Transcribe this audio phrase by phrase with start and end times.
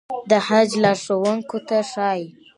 [0.29, 2.27] د حج لارښوونکو ته ښايي.